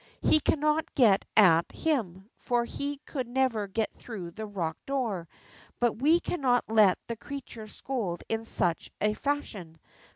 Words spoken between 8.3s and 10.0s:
such a fashion.